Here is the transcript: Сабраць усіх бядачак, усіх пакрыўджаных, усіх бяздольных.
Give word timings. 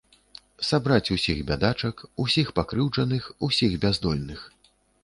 Сабраць 0.69 1.13
усіх 1.17 1.37
бядачак, 1.51 1.95
усіх 2.27 2.47
пакрыўджаных, 2.61 3.33
усіх 3.51 3.79
бяздольных. 3.87 4.41